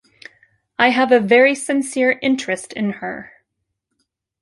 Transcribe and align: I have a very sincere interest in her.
I 0.79 0.89
have 0.89 1.11
a 1.11 1.19
very 1.19 1.53
sincere 1.53 2.17
interest 2.23 2.73
in 2.73 2.89
her. 2.89 3.33